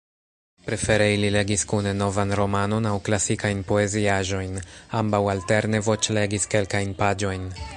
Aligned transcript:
Prefere 0.67 1.09
ili 1.15 1.27
legis 1.33 1.65
kune 1.73 1.91
novan 1.97 2.33
romanon 2.39 2.87
aŭ 2.91 2.93
klasikajn 3.09 3.61
poeziaĵojn; 3.73 4.57
ambaŭ 5.03 5.21
alterne 5.35 5.83
voĉlegis 5.89 6.51
kelkajn 6.55 6.97
paĝojn. 7.03 7.47